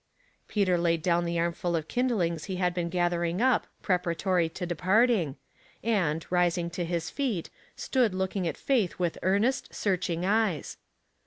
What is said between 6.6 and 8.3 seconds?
to his feet, stood